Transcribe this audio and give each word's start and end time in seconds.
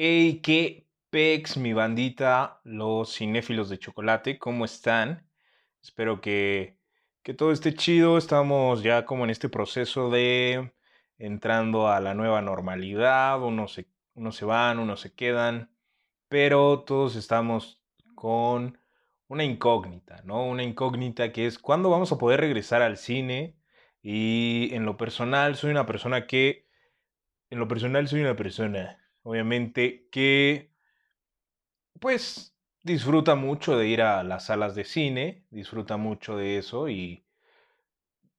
Hey, 0.00 0.40
qué 0.44 0.86
pex, 1.10 1.56
mi 1.56 1.72
bandita, 1.72 2.60
los 2.62 3.16
cinéfilos 3.16 3.68
de 3.68 3.80
chocolate, 3.80 4.38
¿cómo 4.38 4.64
están? 4.64 5.28
Espero 5.82 6.20
que, 6.20 6.78
que 7.24 7.34
todo 7.34 7.50
esté 7.50 7.74
chido. 7.74 8.16
Estamos 8.16 8.84
ya 8.84 9.04
como 9.04 9.24
en 9.24 9.30
este 9.30 9.48
proceso 9.48 10.08
de 10.08 10.72
entrando 11.18 11.88
a 11.88 11.98
la 11.98 12.14
nueva 12.14 12.40
normalidad. 12.42 13.42
Unos 13.42 13.72
se, 13.72 13.88
unos 14.14 14.36
se 14.36 14.44
van, 14.44 14.78
unos 14.78 15.00
se 15.00 15.16
quedan, 15.16 15.72
pero 16.28 16.84
todos 16.84 17.16
estamos 17.16 17.82
con 18.14 18.78
una 19.26 19.42
incógnita, 19.42 20.22
¿no? 20.22 20.46
Una 20.46 20.62
incógnita 20.62 21.32
que 21.32 21.46
es 21.46 21.58
cuándo 21.58 21.90
vamos 21.90 22.12
a 22.12 22.18
poder 22.18 22.38
regresar 22.38 22.82
al 22.82 22.98
cine. 22.98 23.56
Y 24.00 24.70
en 24.74 24.84
lo 24.84 24.96
personal, 24.96 25.56
soy 25.56 25.72
una 25.72 25.86
persona 25.86 26.28
que. 26.28 26.68
En 27.50 27.58
lo 27.58 27.66
personal, 27.66 28.06
soy 28.06 28.20
una 28.20 28.36
persona 28.36 28.98
obviamente, 29.28 30.08
que 30.10 30.70
pues 32.00 32.56
disfruta 32.82 33.34
mucho 33.34 33.76
de 33.76 33.86
ir 33.86 34.00
a 34.00 34.24
las 34.24 34.46
salas 34.46 34.74
de 34.74 34.84
cine, 34.84 35.44
disfruta 35.50 35.98
mucho 35.98 36.38
de 36.38 36.56
eso 36.56 36.88
y 36.88 37.26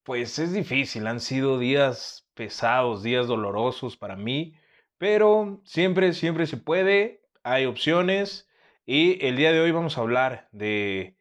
pues 0.02 0.40
es 0.40 0.52
difícil, 0.52 1.06
han 1.06 1.20
sido 1.20 1.60
días 1.60 2.28
pesados, 2.34 3.04
días 3.04 3.28
dolorosos 3.28 3.98
para 3.98 4.16
mí, 4.16 4.56
pero 4.98 5.62
siempre, 5.64 6.14
siempre 6.14 6.48
se 6.48 6.58
puede, 6.58 7.22
hay 7.44 7.68
opciones 7.68 8.50
y 8.88 9.24
el 9.24 9.38
día 9.38 9.52
de 9.52 9.62
hoy 9.62 9.70
vamos 9.70 9.96
a 9.96 10.02
hablar 10.02 10.50
de 10.52 11.16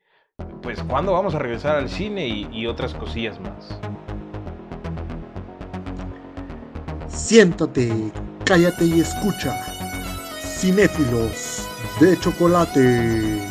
pues 0.63 0.83
cuándo 0.83 1.13
vamos 1.13 1.35
a 1.35 1.41
regresar 1.41 1.77
al 1.77 1.91
cine 1.91 2.27
y, 2.27 2.49
y 2.53 2.67
otras 2.67 2.95
cosillas 2.95 3.39
más. 3.39 3.79
Siéntate, 7.07 8.13
cállate 8.49 8.87
y 8.87 9.01
escucha. 9.01 9.53
Cinéfilos 10.41 11.69
de 12.01 12.19
chocolate. 12.19 13.43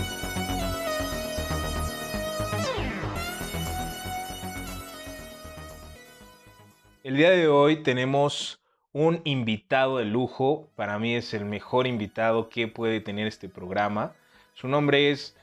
El 7.03 7.15
día 7.15 7.29
de 7.29 7.47
hoy 7.47 7.83
tenemos 7.83 8.59
un 8.91 9.21
invitado 9.23 9.99
de 9.99 10.05
lujo. 10.05 10.67
Para 10.75 10.97
mí 10.97 11.13
es 11.13 11.35
el 11.35 11.45
mejor 11.45 11.85
invitado 11.85 12.49
que 12.49 12.67
puede 12.67 12.99
tener 12.99 13.27
este 13.27 13.49
programa. 13.49 14.15
Su 14.55 14.67
nombre 14.67 15.11
es 15.11 15.37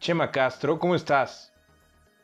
Chema 0.00 0.30
Castro. 0.30 0.78
¿Cómo 0.78 0.94
estás? 0.94 1.52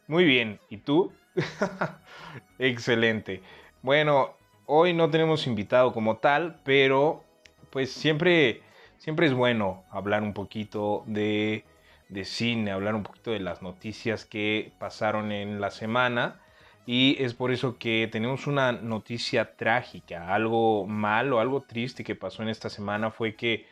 Muy 0.06 0.24
bien. 0.24 0.58
¿Y 0.70 0.78
tú? 0.78 1.12
Excelente. 2.58 3.42
Bueno, 3.82 4.34
Hoy 4.66 4.94
no 4.94 5.10
tenemos 5.10 5.46
invitado 5.46 5.92
como 5.92 6.16
tal, 6.16 6.58
pero 6.64 7.22
pues 7.68 7.92
siempre, 7.92 8.62
siempre 8.96 9.26
es 9.26 9.34
bueno 9.34 9.84
hablar 9.90 10.22
un 10.22 10.32
poquito 10.32 11.02
de, 11.06 11.64
de 12.08 12.24
cine, 12.24 12.70
hablar 12.70 12.94
un 12.94 13.02
poquito 13.02 13.30
de 13.30 13.40
las 13.40 13.60
noticias 13.60 14.24
que 14.24 14.72
pasaron 14.78 15.32
en 15.32 15.60
la 15.60 15.70
semana. 15.70 16.40
Y 16.86 17.22
es 17.22 17.34
por 17.34 17.50
eso 17.50 17.78
que 17.78 18.08
tenemos 18.10 18.46
una 18.46 18.72
noticia 18.72 19.54
trágica, 19.56 20.34
algo 20.34 20.86
malo, 20.86 21.40
algo 21.40 21.60
triste 21.62 22.02
que 22.02 22.14
pasó 22.14 22.42
en 22.42 22.48
esta 22.48 22.70
semana 22.70 23.10
fue 23.10 23.36
que 23.36 23.66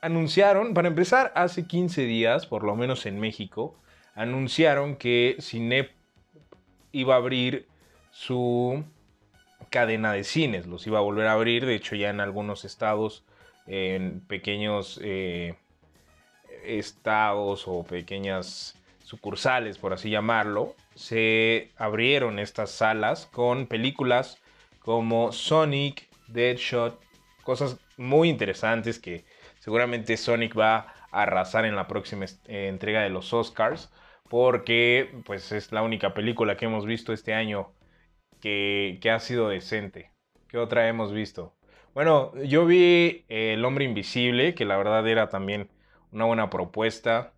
anunciaron, 0.00 0.74
para 0.74 0.88
empezar, 0.88 1.32
hace 1.36 1.66
15 1.66 2.02
días, 2.02 2.46
por 2.46 2.64
lo 2.64 2.74
menos 2.74 3.06
en 3.06 3.20
México, 3.20 3.76
anunciaron 4.16 4.96
que 4.96 5.36
Cine 5.38 5.90
iba 6.92 7.14
a 7.14 7.18
abrir 7.18 7.68
su 8.10 8.84
cadena 9.70 10.12
de 10.12 10.24
cines, 10.24 10.66
los 10.66 10.86
iba 10.86 10.98
a 10.98 11.02
volver 11.02 11.26
a 11.26 11.32
abrir, 11.32 11.66
de 11.66 11.74
hecho 11.74 11.96
ya 11.96 12.10
en 12.10 12.20
algunos 12.20 12.64
estados, 12.64 13.24
en 13.66 14.20
pequeños 14.20 15.00
eh, 15.02 15.54
estados 16.64 17.64
o 17.66 17.84
pequeñas 17.84 18.78
sucursales, 19.02 19.78
por 19.78 19.92
así 19.92 20.10
llamarlo, 20.10 20.74
se 20.94 21.70
abrieron 21.76 22.38
estas 22.38 22.70
salas 22.70 23.26
con 23.26 23.66
películas 23.66 24.38
como 24.80 25.32
Sonic, 25.32 26.08
Deadshot, 26.28 27.00
cosas 27.42 27.78
muy 27.96 28.28
interesantes 28.28 28.98
que 28.98 29.24
seguramente 29.58 30.16
Sonic 30.16 30.58
va 30.58 30.76
a 31.10 31.22
arrasar 31.22 31.64
en 31.64 31.76
la 31.76 31.86
próxima 31.86 32.24
eh, 32.24 32.68
entrega 32.68 33.02
de 33.02 33.10
los 33.10 33.32
Oscars 33.32 33.90
porque 34.28 35.14
pues 35.24 35.52
es 35.52 35.72
la 35.72 35.82
única 35.82 36.14
película 36.14 36.56
que 36.56 36.64
hemos 36.64 36.86
visto 36.86 37.12
este 37.12 37.34
año 37.34 37.70
que, 38.44 39.10
ha 39.10 39.20
sido 39.20 39.48
decente. 39.48 40.10
¿Qué 40.48 40.58
otra 40.58 40.86
hemos 40.88 41.12
visto? 41.12 41.56
Bueno, 41.94 42.32
yo 42.42 42.66
vi 42.66 43.24
El 43.28 43.64
hombre 43.64 43.86
invisible, 43.86 44.54
que 44.54 44.66
la 44.66 44.76
verdad 44.76 45.06
era 45.08 45.30
también 45.30 45.70
una 46.12 46.26
buena 46.26 46.50
propuesta. 46.50 47.32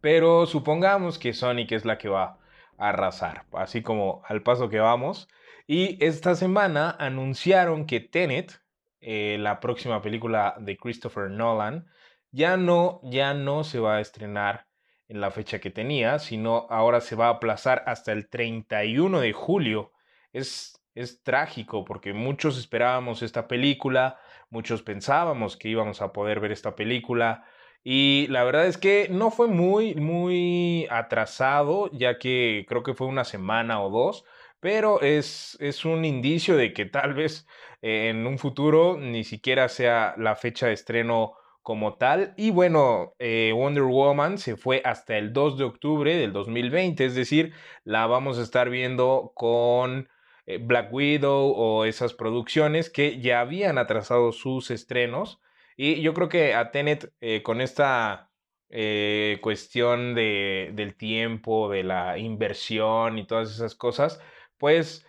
Pero 0.00 0.46
supongamos 0.46 1.18
que 1.20 1.32
Sonic 1.32 1.72
es 1.72 1.84
la 1.84 1.98
que 1.98 2.08
va 2.08 2.38
a 2.76 2.88
arrasar, 2.88 3.44
así 3.52 3.82
como 3.82 4.22
al 4.26 4.42
paso 4.42 4.68
que 4.68 4.80
vamos. 4.80 5.28
Y 5.68 6.04
esta 6.04 6.34
semana 6.34 6.96
anunciaron 6.98 7.86
que 7.86 8.00
Tenet, 8.00 8.60
eh, 9.00 9.36
la 9.38 9.60
próxima 9.60 10.02
película 10.02 10.56
de 10.58 10.76
Christopher 10.76 11.30
Nolan, 11.30 11.86
ya 12.32 12.56
no, 12.56 13.00
ya 13.04 13.32
no 13.32 13.62
se 13.62 13.78
va 13.78 13.96
a 13.96 14.00
estrenar 14.00 14.66
en 15.08 15.20
la 15.20 15.30
fecha 15.30 15.60
que 15.60 15.70
tenía, 15.70 16.18
sino 16.18 16.66
ahora 16.68 17.00
se 17.00 17.14
va 17.14 17.26
a 17.28 17.30
aplazar 17.30 17.84
hasta 17.86 18.10
el 18.12 18.28
31 18.28 19.20
de 19.20 19.32
julio 19.32 19.92
es, 20.36 20.80
es 20.94 21.22
trágico 21.22 21.84
porque 21.84 22.12
muchos 22.12 22.58
esperábamos 22.58 23.22
esta 23.22 23.48
película, 23.48 24.18
muchos 24.50 24.82
pensábamos 24.82 25.56
que 25.56 25.68
íbamos 25.68 26.02
a 26.02 26.12
poder 26.12 26.40
ver 26.40 26.52
esta 26.52 26.74
película 26.76 27.44
y 27.82 28.26
la 28.30 28.42
verdad 28.42 28.66
es 28.66 28.78
que 28.78 29.08
no 29.10 29.30
fue 29.30 29.46
muy, 29.46 29.94
muy 29.94 30.88
atrasado, 30.90 31.88
ya 31.92 32.18
que 32.18 32.66
creo 32.68 32.82
que 32.82 32.94
fue 32.94 33.06
una 33.06 33.24
semana 33.24 33.80
o 33.80 33.90
dos, 33.90 34.24
pero 34.58 35.00
es, 35.02 35.56
es 35.60 35.84
un 35.84 36.04
indicio 36.04 36.56
de 36.56 36.72
que 36.72 36.86
tal 36.86 37.14
vez 37.14 37.46
en 37.82 38.26
un 38.26 38.38
futuro 38.38 38.96
ni 38.98 39.22
siquiera 39.22 39.68
sea 39.68 40.14
la 40.18 40.34
fecha 40.34 40.66
de 40.66 40.72
estreno 40.72 41.34
como 41.62 41.94
tal. 41.94 42.34
Y 42.36 42.50
bueno, 42.50 43.14
eh, 43.18 43.52
Wonder 43.54 43.84
Woman 43.84 44.38
se 44.38 44.56
fue 44.56 44.82
hasta 44.84 45.16
el 45.16 45.32
2 45.32 45.58
de 45.58 45.64
octubre 45.64 46.16
del 46.16 46.32
2020, 46.32 47.04
es 47.04 47.14
decir, 47.14 47.52
la 47.84 48.06
vamos 48.06 48.38
a 48.38 48.42
estar 48.42 48.70
viendo 48.70 49.32
con 49.36 50.08
eh, 50.46 50.58
Black 50.58 50.92
Widow 50.92 51.52
o 51.56 51.84
esas 51.84 52.14
producciones 52.14 52.90
que 52.90 53.20
ya 53.20 53.40
habían 53.40 53.78
atrasado 53.78 54.32
sus 54.32 54.70
estrenos. 54.70 55.40
Y 55.76 56.00
yo 56.02 56.14
creo 56.14 56.28
que 56.28 56.54
a 56.54 56.70
Tenet 56.70 57.12
eh, 57.20 57.42
con 57.42 57.60
esta 57.60 58.30
eh, 58.70 59.38
cuestión 59.42 60.14
de, 60.14 60.70
del 60.74 60.96
tiempo, 60.96 61.70
de 61.70 61.82
la 61.84 62.18
inversión 62.18 63.18
y 63.18 63.26
todas 63.26 63.50
esas 63.52 63.74
cosas, 63.74 64.20
pues 64.58 65.04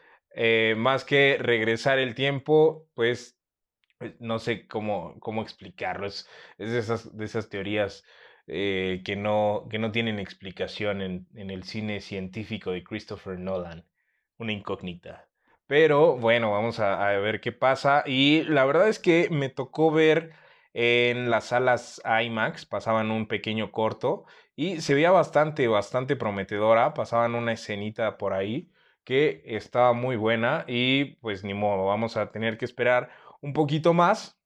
más 0.78 1.04
que 1.04 1.38
regresar 1.40 1.98
el 1.98 2.14
tiempo, 2.14 2.88
pues 2.94 3.40
no 4.20 4.38
sé 4.38 4.68
cómo, 4.68 5.20
cómo 5.20 5.42
explicarlo. 5.42 6.06
Es, 6.06 6.28
de, 6.58 6.78
esas, 6.78 7.18
de 7.18 7.26
esas 7.26 7.50
teorías 7.50 8.04
que, 8.46 9.16
no, 9.18 9.68
que 9.70 9.80
no 9.80 9.92
tienen 9.92 10.20
explicación 10.20 11.02
en, 11.02 11.28
en 11.34 11.50
el 11.50 11.64
cine 11.64 12.02
científico 12.02 12.72
de 12.72 12.84
Christopher 12.84 13.40
Nolan. 13.40 13.86
Una 14.38 14.52
incógnita. 14.52 15.27
Pero 15.68 16.18
bueno, 16.18 16.52
vamos 16.52 16.80
a, 16.80 17.06
ver 17.20 17.42
qué 17.42 17.52
pasa. 17.52 18.04
Y 18.06 18.44
la 18.44 18.66
verdad 18.66 18.88
es 18.88 19.00
que 19.00 19.30
me 19.30 19.50
tocó 19.50 19.92
ver 19.92 20.32
en 20.74 21.30
las 21.30 21.46
salas 21.48 22.02
IMAX, 22.06 22.66
pasaban 22.66 23.12
un 23.12 23.28
pequeño 23.28 23.72
corto 23.72 24.26
y 24.56 24.82
se 24.82 24.94
veía 24.94 25.12
bastante, 25.12 25.68
bastante 25.68 26.16
prometedora. 26.16 26.94
Pasaban 26.94 27.36
una 27.36 27.54
escenita 27.54 28.18
por 28.18 28.34
ahí 28.34 28.72
que 29.04 29.44
estaba 29.46 29.94
muy 29.94 30.16
buena 30.16 30.66
y 30.68 31.16
pues 31.22 31.44
ni 31.44 31.54
modo, 31.54 31.86
vamos 31.86 32.18
a 32.18 32.32
tener 32.32 32.58
que 32.58 32.66
esperar 32.66 33.10
un 33.42 33.54
poquito 33.54 33.94
más. 33.94 34.40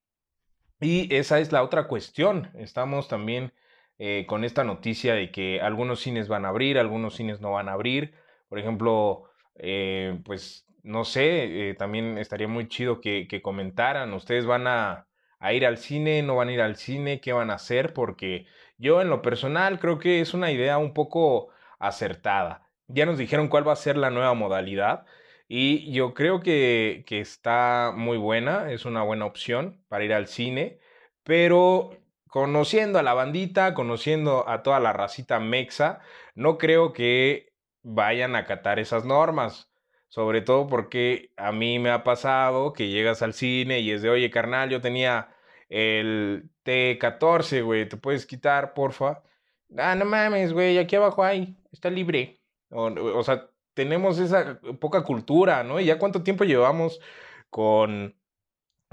Y 0.80 1.14
esa 1.14 1.38
es 1.38 1.52
la 1.52 1.62
otra 1.62 1.86
cuestión. 1.88 2.50
Estamos 2.54 3.08
también 3.08 3.52
eh, 3.98 4.26
con 4.26 4.44
esta 4.44 4.64
noticia 4.64 5.14
de 5.14 5.30
que 5.30 5.60
algunos 5.60 6.00
cines 6.00 6.28
van 6.28 6.44
a 6.44 6.48
abrir, 6.48 6.78
algunos 6.78 7.14
cines 7.14 7.40
no 7.40 7.52
van 7.52 7.68
a 7.68 7.72
abrir. 7.74 8.14
Por 8.48 8.58
ejemplo, 8.58 9.24
eh, 9.54 10.20
pues 10.24 10.66
no 10.82 11.04
sé, 11.04 11.70
eh, 11.70 11.74
también 11.74 12.18
estaría 12.18 12.48
muy 12.48 12.68
chido 12.68 13.00
que, 13.00 13.40
comentaran, 13.42 14.12
¿ustedes 14.14 14.46
van 14.46 14.66
a, 14.66 15.08
ir 15.52 15.66
al 15.66 15.78
cine, 15.78 16.22
no 16.22 16.36
van 16.36 16.48
a 16.48 16.52
ir 16.52 16.60
al 16.60 16.76
cine, 16.76 17.20
qué 17.20 17.32
van 17.32 17.50
a 17.50 17.54
hacer? 17.54 17.92
Porque 17.94 18.46
yo 18.78 19.00
en 19.02 19.10
lo 19.10 19.22
personal 19.22 19.78
creo 19.80 19.98
que 19.98 20.20
es 20.20 20.34
una 20.34 20.50
idea 20.52 20.78
un 20.78 20.94
poco 20.94 21.48
acertada. 21.78 22.68
Ya 22.88 23.06
nos 23.06 23.18
dijeron 23.18 23.48
cuál 23.48 23.66
va 23.66 23.72
a 23.72 23.76
ser 23.76 23.96
la 23.96 24.10
nueva 24.10 24.34
modalidad 24.34 25.06
y 25.48 25.92
yo 25.92 26.14
creo 26.14 26.40
que, 26.40 27.04
que 27.06 27.20
está 27.20 27.92
muy 27.96 28.18
buena, 28.18 28.72
es 28.72 28.84
una 28.84 29.02
buena 29.02 29.26
opción 29.26 29.84
para 29.88 30.04
ir 30.04 30.12
al 30.14 30.26
cine, 30.28 30.78
pero 31.24 31.90
conociendo 32.28 32.98
a 32.98 33.02
la 33.02 33.14
bandita, 33.14 33.74
conociendo 33.74 34.48
a 34.48 34.62
toda 34.62 34.80
la 34.80 34.92
racita 34.92 35.38
mexa, 35.40 36.00
no 36.34 36.58
creo 36.58 36.92
que 36.92 37.52
vayan 37.82 38.34
a 38.36 38.40
acatar 38.40 38.78
esas 38.78 39.04
normas. 39.04 39.71
Sobre 40.12 40.42
todo 40.42 40.66
porque 40.66 41.32
a 41.38 41.52
mí 41.52 41.78
me 41.78 41.88
ha 41.88 42.04
pasado 42.04 42.74
que 42.74 42.88
llegas 42.90 43.22
al 43.22 43.32
cine 43.32 43.80
y 43.80 43.92
es 43.92 44.02
de, 44.02 44.10
oye, 44.10 44.30
carnal, 44.30 44.68
yo 44.68 44.82
tenía 44.82 45.34
el 45.70 46.50
T14, 46.66 47.64
güey, 47.64 47.88
¿te 47.88 47.96
puedes 47.96 48.26
quitar, 48.26 48.74
porfa? 48.74 49.22
Ah, 49.78 49.94
no 49.94 50.04
mames, 50.04 50.52
güey, 50.52 50.76
aquí 50.76 50.96
abajo 50.96 51.24
hay, 51.24 51.56
está 51.72 51.88
libre. 51.88 52.42
O, 52.68 52.88
o 52.92 53.22
sea, 53.22 53.48
tenemos 53.72 54.18
esa 54.18 54.60
poca 54.80 55.02
cultura, 55.02 55.64
¿no? 55.64 55.80
Y 55.80 55.86
ya 55.86 55.98
cuánto 55.98 56.22
tiempo 56.22 56.44
llevamos 56.44 57.00
con, 57.48 58.14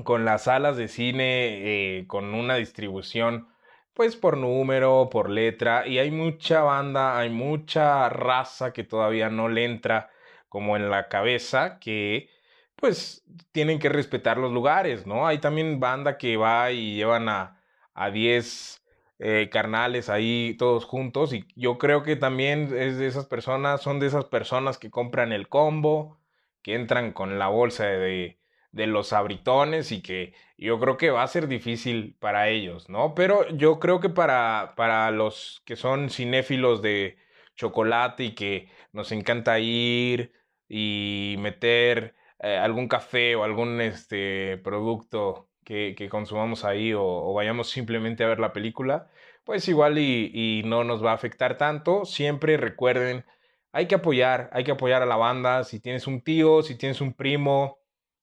con 0.06 0.24
las 0.24 0.44
salas 0.46 0.78
de 0.78 0.88
cine, 0.88 1.98
eh, 2.00 2.08
con 2.08 2.34
una 2.34 2.56
distribución, 2.56 3.50
pues 3.94 4.16
por 4.16 4.38
número, 4.38 5.10
por 5.12 5.30
letra, 5.30 5.86
y 5.86 6.00
hay 6.00 6.12
mucha 6.12 6.62
banda, 6.62 7.18
hay 7.20 7.30
mucha 7.30 8.08
raza 8.08 8.72
que 8.72 8.86
todavía 8.86 9.30
no 9.30 9.50
le 9.50 9.66
entra 9.66 10.10
como 10.50 10.76
en 10.76 10.90
la 10.90 11.08
cabeza, 11.10 11.80
que 11.80 12.30
pues 12.76 13.24
tienen 13.52 13.80
que 13.80 13.90
respetar 13.90 14.38
los 14.38 14.52
lugares, 14.52 15.06
¿no? 15.06 15.28
Hay 15.28 15.40
también 15.40 15.80
banda 15.80 16.18
que 16.18 16.38
va 16.38 16.72
y 16.72 16.96
llevan 16.96 17.30
a, 17.30 17.62
a 17.94 18.12
10 18.12 18.84
eh, 19.20 19.50
carnales 19.52 20.10
ahí 20.10 20.56
todos 20.58 20.86
juntos 20.86 21.34
y 21.34 21.46
yo 21.56 21.78
creo 21.78 22.04
que 22.04 22.16
también 22.16 22.74
es 22.76 22.98
de 22.98 23.08
esas 23.08 23.26
personas, 23.26 23.82
son 23.82 24.00
de 24.00 24.08
esas 24.08 24.26
personas 24.26 24.78
que 24.78 24.90
compran 24.90 25.34
el 25.34 25.50
combo, 25.50 26.20
que 26.62 26.76
entran 26.76 27.12
con 27.14 27.38
la 27.40 27.48
bolsa 27.48 27.86
de, 27.86 28.40
de 28.72 28.88
los 28.88 29.14
abritones 29.14 29.92
y 29.92 30.02
que 30.02 30.34
yo 30.58 30.80
creo 30.80 30.98
que 30.98 31.10
va 31.12 31.24
a 31.24 31.28
ser 31.28 31.48
difícil 31.48 32.16
para 32.20 32.50
ellos, 32.50 32.90
¿no? 32.90 33.16
Pero 33.16 33.48
yo 33.50 33.80
creo 33.80 34.00
que 34.00 34.10
para, 34.10 34.74
para 34.76 35.12
los 35.12 35.62
que 35.66 35.76
son 35.76 36.10
cinéfilos 36.10 36.82
de 36.82 37.18
chocolate 37.56 38.24
y 38.24 38.36
que 38.36 38.70
nos 38.94 39.12
encanta 39.12 39.60
ir 39.60 40.34
y 40.70 41.36
meter 41.40 42.16
eh, 42.40 42.56
algún 42.58 42.88
café 42.88 43.36
o 43.36 43.44
algún 43.44 43.82
este, 43.82 44.58
producto 44.64 45.50
que, 45.66 45.96
que 45.98 46.10
consumamos 46.10 46.64
ahí 46.66 46.94
o, 46.94 47.04
o, 47.04 47.34
vayamos 47.34 47.70
simplemente 47.70 48.24
a 48.24 48.28
ver 48.28 48.40
la 48.40 48.54
película, 48.54 49.10
pues 49.44 49.68
igual 49.68 49.98
y, 49.98 50.32
y 50.34 50.64
no 50.64 50.84
nos 50.84 51.04
va 51.04 51.12
a 51.12 51.16
afectar 51.16 51.58
tanto. 51.58 52.06
Siempre 52.06 52.58
recuerden, 52.58 53.26
hay 53.72 53.88
que 53.88 53.96
apoyar, 53.96 54.50
hay 54.54 54.64
que 54.64 54.72
apoyar 54.72 55.02
a 55.02 55.06
la 55.06 55.18
banda. 55.18 55.64
Si 55.64 55.80
tienes 55.80 56.08
un 56.08 56.22
tío, 56.22 56.62
si 56.64 56.78
tienes 56.78 57.02
un 57.02 57.14
primo 57.14 57.80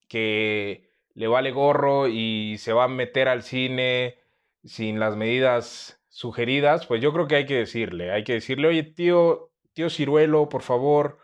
que 0.09 0.89
le 1.15 1.27
vale 1.29 1.51
gorro 1.51 2.09
y 2.09 2.57
se 2.59 2.73
va 2.73 2.85
a 2.85 2.89
meter 2.89 3.29
al 3.29 3.43
cine 3.43 4.19
sin 4.65 5.01
las 5.01 5.17
medidas 5.17 6.01
sugeridas, 6.09 6.87
pues 6.87 7.03
yo 7.03 7.13
creo 7.13 7.27
que 7.27 7.37
hay 7.37 7.47
que 7.47 7.57
decirle, 7.57 8.11
hay 8.13 8.25
que 8.25 8.35
decirle, 8.35 8.69
oye 8.69 8.83
tío, 8.83 9.51
tío 9.73 9.91
Ciruelo, 9.91 10.49
por 10.49 10.63
favor, 10.63 11.19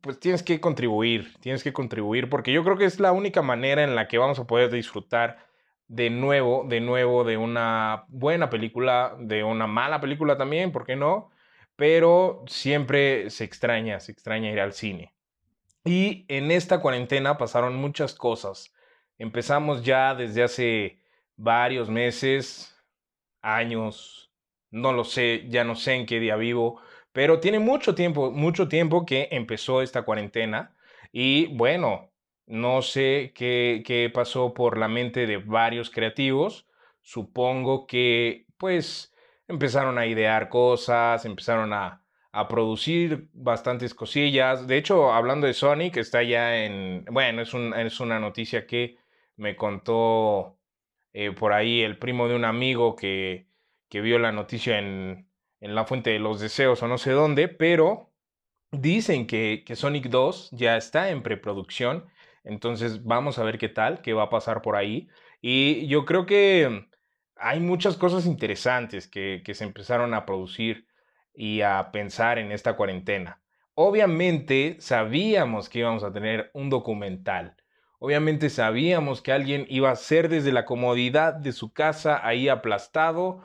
pues 0.00 0.18
tienes 0.20 0.42
que 0.42 0.60
contribuir, 0.60 1.34
tienes 1.40 1.62
que 1.62 1.72
contribuir, 1.72 2.28
porque 2.28 2.52
yo 2.52 2.64
creo 2.64 2.76
que 2.76 2.84
es 2.84 3.00
la 3.00 3.12
única 3.12 3.42
manera 3.42 3.82
en 3.84 3.94
la 3.94 4.08
que 4.08 4.18
vamos 4.18 4.38
a 4.38 4.46
poder 4.46 4.70
disfrutar 4.70 5.46
de 5.88 6.10
nuevo, 6.10 6.64
de 6.68 6.80
nuevo, 6.80 7.24
de 7.24 7.36
una 7.36 8.04
buena 8.08 8.50
película, 8.50 9.16
de 9.18 9.44
una 9.44 9.66
mala 9.66 10.00
película 10.00 10.36
también, 10.36 10.72
¿por 10.72 10.84
qué 10.84 10.96
no? 10.96 11.30
Pero 11.76 12.44
siempre 12.46 13.30
se 13.30 13.44
extraña, 13.44 14.00
se 14.00 14.12
extraña 14.12 14.50
ir 14.50 14.60
al 14.60 14.72
cine. 14.72 15.14
Y 15.84 16.24
en 16.28 16.50
esta 16.50 16.80
cuarentena 16.80 17.38
pasaron 17.38 17.76
muchas 17.76 18.14
cosas. 18.14 18.74
Empezamos 19.18 19.84
ya 19.84 20.14
desde 20.14 20.42
hace 20.42 21.00
varios 21.36 21.88
meses, 21.88 22.76
años, 23.42 24.32
no 24.70 24.92
lo 24.92 25.04
sé, 25.04 25.46
ya 25.48 25.62
no 25.64 25.76
sé 25.76 25.94
en 25.94 26.06
qué 26.06 26.18
día 26.18 26.36
vivo, 26.36 26.80
pero 27.16 27.40
tiene 27.40 27.60
mucho 27.60 27.94
tiempo, 27.94 28.30
mucho 28.30 28.68
tiempo 28.68 29.06
que 29.06 29.28
empezó 29.30 29.80
esta 29.80 30.02
cuarentena 30.02 30.76
y 31.12 31.46
bueno, 31.46 32.10
no 32.44 32.82
sé 32.82 33.32
qué, 33.34 33.82
qué 33.86 34.10
pasó 34.12 34.52
por 34.52 34.76
la 34.76 34.86
mente 34.86 35.26
de 35.26 35.38
varios 35.38 35.88
creativos. 35.88 36.66
Supongo 37.00 37.86
que 37.86 38.44
pues 38.58 39.14
empezaron 39.48 39.96
a 39.96 40.04
idear 40.04 40.50
cosas, 40.50 41.24
empezaron 41.24 41.72
a, 41.72 42.04
a 42.32 42.48
producir 42.48 43.30
bastantes 43.32 43.94
cosillas. 43.94 44.66
De 44.66 44.76
hecho, 44.76 45.10
hablando 45.10 45.46
de 45.46 45.54
Sonic, 45.54 45.96
está 45.96 46.22
ya 46.22 46.66
en... 46.66 47.06
Bueno, 47.10 47.40
es, 47.40 47.54
un, 47.54 47.72
es 47.72 47.98
una 47.98 48.20
noticia 48.20 48.66
que 48.66 48.98
me 49.36 49.56
contó 49.56 50.58
eh, 51.14 51.32
por 51.32 51.54
ahí 51.54 51.80
el 51.80 51.98
primo 51.98 52.28
de 52.28 52.36
un 52.36 52.44
amigo 52.44 52.94
que, 52.94 53.46
que 53.88 54.02
vio 54.02 54.18
la 54.18 54.32
noticia 54.32 54.78
en, 54.78 55.26
en 55.60 55.74
la 55.74 55.84
fuente 55.84 56.10
de 56.10 56.18
los 56.18 56.40
deseos 56.40 56.82
o 56.82 56.88
no 56.88 56.98
sé 56.98 57.12
dónde, 57.12 57.48
pero 57.48 58.12
dicen 58.72 59.26
que, 59.26 59.64
Sonic 59.74 60.08
2 60.08 60.50
ya 60.52 60.76
está 60.76 61.10
en 61.10 61.22
preproducción, 61.22 62.06
entonces 62.44 63.04
vamos 63.04 63.38
a 63.38 63.44
ver 63.44 63.58
qué 63.58 63.68
tal, 63.68 64.02
qué 64.02 64.12
va 64.12 64.24
a 64.24 64.30
pasar 64.30 64.62
por 64.62 64.76
ahí. 64.76 65.08
Y 65.40 65.86
yo 65.88 66.04
creo 66.04 66.26
que 66.26 66.88
hay 67.36 67.60
muchas 67.60 67.96
cosas 67.96 68.26
interesantes 68.26 69.08
que, 69.08 69.42
que 69.44 69.54
se 69.54 69.64
empezaron 69.64 70.14
a 70.14 70.26
producir 70.26 70.86
y 71.34 71.60
a 71.62 71.90
pensar 71.92 72.38
en 72.38 72.52
esta 72.52 72.76
cuarentena. 72.76 73.42
Obviamente 73.74 74.76
sabíamos 74.80 75.68
que 75.68 75.80
íbamos 75.80 76.02
a 76.02 76.12
tener 76.12 76.50
un 76.54 76.70
documental. 76.70 77.56
Obviamente 77.98 78.50
sabíamos 78.50 79.22
que 79.22 79.32
alguien 79.32 79.66
iba 79.68 79.90
a 79.90 79.96
ser 79.96 80.28
desde 80.28 80.52
la 80.52 80.64
comodidad 80.64 81.34
de 81.34 81.52
su 81.52 81.72
casa 81.72 82.26
ahí 82.26 82.48
aplastado 82.48 83.42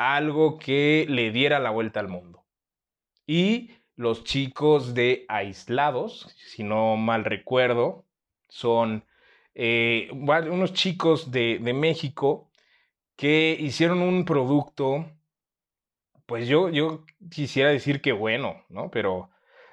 algo 0.00 0.58
que 0.58 1.04
le 1.10 1.30
diera 1.30 1.58
la 1.58 1.68
vuelta 1.68 2.00
al 2.00 2.08
mundo. 2.08 2.46
Y 3.26 3.72
los 3.96 4.24
chicos 4.24 4.94
de 4.94 5.26
Aislados, 5.28 6.34
si 6.38 6.64
no 6.64 6.96
mal 6.96 7.26
recuerdo, 7.26 8.06
son 8.48 9.04
eh, 9.54 10.08
unos 10.10 10.72
chicos 10.72 11.30
de, 11.30 11.58
de, 11.60 11.74
México 11.74 12.50
que 13.14 13.54
hicieron 13.60 14.00
un 14.00 14.24
producto, 14.24 15.04
pues 16.24 16.48
yo, 16.48 16.70
yo 16.70 17.04
quisiera 17.30 17.68
decir 17.68 18.00
que 18.00 18.12
bueno, 18.12 18.64
¿no? 18.70 18.90
Pero 18.90 19.28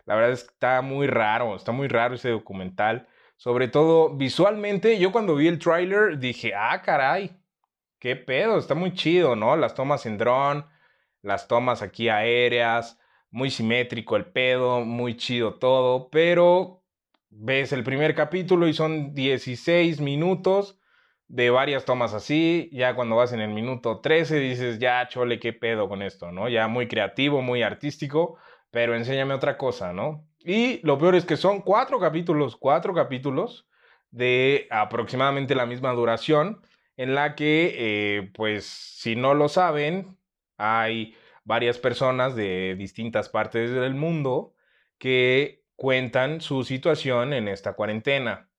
la 0.06 0.15
verdad 0.15 0.31
es 0.33 0.44
que 0.44 0.51
está 0.51 0.81
muy 0.81 1.07
raro, 1.07 1.56
está 1.56 1.71
muy 1.71 1.88
raro 1.88 2.15
ese 2.15 2.31
documental. 2.31 3.07
Sobre 3.38 3.69
todo 3.69 4.09
visualmente, 4.09 5.00
yo 5.00 5.13
cuando 5.13 5.35
vi 5.35 5.47
el 5.47 5.59
tráiler 5.59 6.19
dije, 6.19 6.53
ah, 6.53 6.81
caray, 6.81 7.31
qué 8.00 8.16
pedo, 8.16 8.58
está 8.58 8.76
muy 8.76 8.94
chido, 8.94 9.36
¿no? 9.36 9.56
Las 9.56 9.74
tomas 9.74 10.06
en 10.06 10.18
dron, 10.18 10.66
las 11.22 11.48
tomas 11.48 11.82
aquí 11.82 12.10
aéreas, 12.10 13.00
muy 13.32 13.50
simétrico 13.52 14.16
el 14.16 14.26
pedo, 14.26 14.82
muy 14.82 15.18
chido 15.18 15.56
todo, 15.56 16.10
pero 16.10 16.84
ves 17.30 17.72
el 17.72 17.84
primer 17.84 18.16
capítulo 18.16 18.68
y 18.68 18.74
son 18.74 19.14
16 19.14 20.00
minutos 20.02 20.80
de 21.28 21.50
varias 21.50 21.84
tomas 21.84 22.14
así, 22.14 22.70
ya 22.72 22.96
cuando 22.96 23.18
vas 23.18 23.34
en 23.34 23.42
el 23.42 23.50
minuto 23.50 24.00
13 24.00 24.40
dices, 24.40 24.80
ya 24.80 25.08
chole, 25.10 25.39
qué 25.39 25.51
pedo 25.51 25.89
con 25.89 26.01
esto, 26.01 26.32
¿no? 26.32 26.48
Ya 26.48 26.68
muy 26.68 26.88
creativo, 26.88 27.42
muy 27.42 27.63
artístico, 27.63 28.38
pero 28.72 28.96
enséñame 28.96 29.34
otra 29.34 29.58
cosa, 29.58 29.92
¿no? 29.92 30.25
Y 30.39 30.80
lo 30.86 30.98
peor 30.98 31.16
es 31.16 31.25
que 31.25 31.36
son 31.36 31.62
cuatro 31.62 32.00
capítulos, 32.00 32.56
cuatro 32.56 32.94
capítulos 32.94 33.68
de 34.10 34.68
aproximadamente 34.72 35.54
la 35.54 35.66
misma 35.66 35.92
duración, 35.92 36.62
en 36.98 37.16
la 37.16 37.36
que, 37.36 37.75
eh, 37.77 38.32
pues, 38.34 38.66
si 38.66 39.16
no 39.16 39.34
lo 39.34 39.50
saben, 39.50 40.18
hay 40.58 41.16
varias 41.46 41.77
personas 41.77 42.36
de 42.36 42.75
distintas 42.77 43.30
partes 43.30 43.72
del 43.72 43.96
mundo 43.96 44.56
que 44.98 45.63
cuentan 45.75 46.42
su 46.42 46.63
situación 46.63 47.34
en 47.34 47.48
esta 47.48 47.74
cuarentena. 47.74 48.50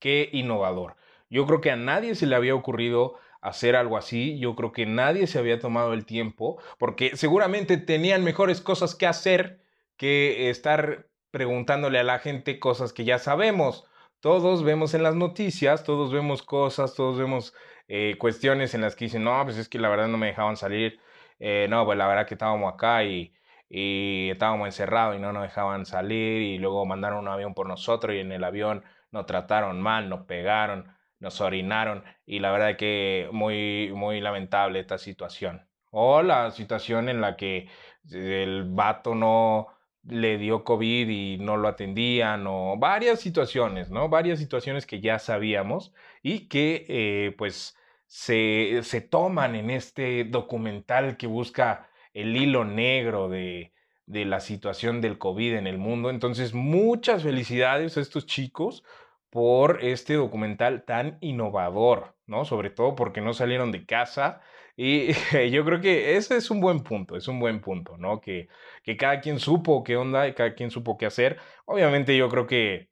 Qué 0.00 0.30
innovador. 0.32 0.96
Yo 1.28 1.46
creo 1.46 1.60
que 1.60 1.70
a 1.70 1.76
nadie 1.76 2.14
se 2.14 2.26
le 2.26 2.34
había 2.36 2.54
ocurrido 2.54 3.16
hacer 3.42 3.76
algo 3.76 3.96
así. 3.96 4.38
Yo 4.38 4.56
creo 4.56 4.72
que 4.72 4.86
nadie 4.86 5.26
se 5.26 5.38
había 5.38 5.60
tomado 5.60 5.92
el 5.92 6.06
tiempo, 6.06 6.60
porque 6.78 7.16
seguramente 7.16 7.76
tenían 7.76 8.24
mejores 8.24 8.60
cosas 8.60 8.94
que 8.94 9.06
hacer 9.06 9.62
que 9.96 10.48
estar 10.48 11.10
preguntándole 11.30 11.98
a 11.98 12.04
la 12.04 12.18
gente 12.18 12.58
cosas 12.58 12.92
que 12.92 13.04
ya 13.04 13.18
sabemos 13.18 13.84
todos 14.20 14.62
vemos 14.62 14.94
en 14.94 15.02
las 15.02 15.14
noticias, 15.14 15.84
todos 15.84 16.12
vemos 16.12 16.42
cosas, 16.42 16.94
todos 16.94 17.18
vemos 17.18 17.54
eh, 17.88 18.16
cuestiones 18.18 18.74
en 18.74 18.82
las 18.82 18.96
que 18.96 19.06
dicen, 19.06 19.24
no, 19.24 19.42
pues 19.44 19.56
es 19.56 19.68
que 19.68 19.78
la 19.78 19.88
verdad 19.88 20.08
no 20.08 20.18
me 20.18 20.28
dejaban 20.28 20.56
salir, 20.56 21.00
eh, 21.38 21.66
no, 21.70 21.84
pues 21.84 21.98
la 21.98 22.06
verdad 22.06 22.26
que 22.26 22.34
estábamos 22.34 22.72
acá 22.72 23.04
y, 23.04 23.32
y 23.68 24.30
estábamos 24.30 24.66
encerrados 24.66 25.16
y 25.16 25.20
no 25.20 25.32
nos 25.32 25.42
dejaban 25.42 25.86
salir 25.86 26.42
y 26.42 26.58
luego 26.58 26.84
mandaron 26.86 27.20
un 27.20 27.28
avión 27.28 27.54
por 27.54 27.66
nosotros 27.68 28.14
y 28.14 28.18
en 28.18 28.32
el 28.32 28.44
avión 28.44 28.84
nos 29.10 29.26
trataron 29.26 29.80
mal, 29.80 30.08
nos 30.08 30.26
pegaron, 30.26 30.94
nos 31.18 31.40
orinaron 31.40 32.04
y 32.26 32.40
la 32.40 32.50
verdad 32.50 32.76
que 32.76 33.28
muy, 33.32 33.92
muy 33.94 34.20
lamentable 34.20 34.80
esta 34.80 34.98
situación. 34.98 35.66
O 35.90 36.22
la 36.22 36.50
situación 36.50 37.08
en 37.08 37.20
la 37.20 37.36
que 37.36 37.68
el 38.10 38.64
vato 38.70 39.14
no 39.14 39.68
le 40.04 40.38
dio 40.38 40.64
COVID 40.64 41.08
y 41.08 41.38
no 41.38 41.56
lo 41.56 41.68
atendían, 41.68 42.46
o 42.46 42.76
varias 42.78 43.20
situaciones, 43.20 43.90
¿no? 43.90 44.08
Varias 44.08 44.38
situaciones 44.38 44.86
que 44.86 45.00
ya 45.00 45.18
sabíamos 45.18 45.92
y 46.22 46.48
que 46.48 46.86
eh, 46.88 47.34
pues 47.36 47.76
se, 48.06 48.80
se, 48.82 49.00
toman 49.00 49.54
en 49.54 49.70
este 49.70 50.24
documental 50.24 51.16
que 51.16 51.26
busca 51.26 51.90
el 52.14 52.36
hilo 52.36 52.64
negro 52.64 53.28
de, 53.28 53.72
de 54.06 54.24
la 54.24 54.40
situación 54.40 55.00
del 55.00 55.18
COVID 55.18 55.54
en 55.54 55.66
el 55.66 55.78
mundo. 55.78 56.10
Entonces, 56.10 56.54
muchas 56.54 57.22
felicidades 57.22 57.96
a 57.96 58.00
estos 58.00 58.26
chicos 58.26 58.82
por 59.30 59.84
este 59.84 60.14
documental 60.14 60.84
tan 60.84 61.18
innovador, 61.20 62.16
¿no? 62.26 62.44
Sobre 62.44 62.70
todo 62.70 62.96
porque 62.96 63.20
no 63.20 63.32
salieron 63.32 63.70
de 63.70 63.86
casa. 63.86 64.40
Y 64.82 65.12
yo 65.50 65.62
creo 65.66 65.82
que 65.82 66.16
ese 66.16 66.38
es 66.38 66.50
un 66.50 66.60
buen 66.62 66.82
punto, 66.82 67.14
es 67.14 67.28
un 67.28 67.38
buen 67.38 67.60
punto, 67.60 67.98
¿no? 67.98 68.18
Que, 68.22 68.48
que 68.82 68.96
cada 68.96 69.20
quien 69.20 69.38
supo 69.38 69.84
qué 69.84 69.96
onda 69.98 70.26
y 70.26 70.32
cada 70.32 70.54
quien 70.54 70.70
supo 70.70 70.96
qué 70.96 71.04
hacer. 71.04 71.36
Obviamente 71.66 72.16
yo 72.16 72.30
creo 72.30 72.46
que 72.46 72.88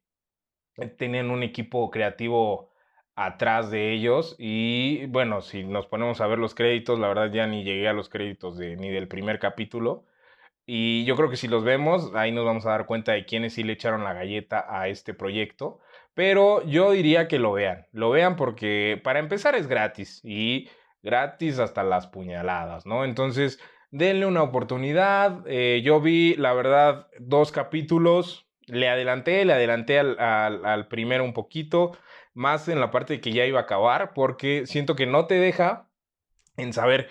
tenían 0.99 1.31
un 1.31 1.41
equipo 1.41 1.89
creativo 1.89 2.71
atrás 3.15 3.71
de 3.71 3.91
ellos 3.91 4.35
y 4.37 5.07
bueno, 5.07 5.41
si 5.41 5.63
nos 5.63 5.87
ponemos 5.87 6.21
a 6.21 6.27
ver 6.27 6.37
los 6.37 6.53
créditos, 6.53 6.99
la 6.99 7.07
verdad 7.07 7.31
ya 7.33 7.47
ni 7.47 7.63
llegué 7.63 7.87
a 7.87 7.93
los 7.93 8.07
créditos 8.07 8.57
de, 8.59 8.77
ni 8.77 8.91
del 8.91 9.07
primer 9.07 9.39
capítulo. 9.39 10.05
Y 10.67 11.05
yo 11.05 11.15
creo 11.15 11.31
que 11.31 11.37
si 11.37 11.47
los 11.47 11.63
vemos, 11.63 12.11
ahí 12.13 12.31
nos 12.31 12.45
vamos 12.45 12.67
a 12.67 12.71
dar 12.71 12.85
cuenta 12.85 13.13
de 13.13 13.25
quiénes 13.25 13.53
sí 13.53 13.63
le 13.63 13.73
echaron 13.73 14.03
la 14.03 14.13
galleta 14.13 14.63
a 14.69 14.89
este 14.89 15.15
proyecto. 15.15 15.79
Pero 16.13 16.63
yo 16.67 16.91
diría 16.91 17.27
que 17.27 17.39
lo 17.39 17.53
vean, 17.53 17.87
lo 17.91 18.11
vean 18.11 18.35
porque 18.35 19.01
para 19.03 19.19
empezar 19.19 19.55
es 19.55 19.65
gratis 19.67 20.21
y 20.23 20.69
gratis 21.03 21.59
hasta 21.59 21.83
las 21.83 22.07
puñaladas, 22.07 22.85
¿no? 22.85 23.05
Entonces, 23.05 23.59
denle 23.91 24.25
una 24.25 24.43
oportunidad. 24.43 25.43
Eh, 25.47 25.81
yo 25.83 26.01
vi, 26.01 26.35
la 26.35 26.53
verdad, 26.53 27.07
dos 27.19 27.51
capítulos, 27.51 28.47
le 28.67 28.89
adelanté, 28.89 29.45
le 29.45 29.53
adelanté 29.53 29.99
al, 29.99 30.19
al 30.19 30.87
primero 30.87 31.23
un 31.23 31.33
poquito, 31.33 31.97
más 32.33 32.67
en 32.67 32.79
la 32.79 32.91
parte 32.91 33.13
de 33.13 33.21
que 33.21 33.31
ya 33.31 33.45
iba 33.45 33.59
a 33.59 33.63
acabar, 33.63 34.13
porque 34.13 34.65
siento 34.65 34.95
que 34.95 35.05
no 35.05 35.25
te 35.25 35.35
deja 35.35 35.89
en 36.57 36.73
saber 36.73 37.09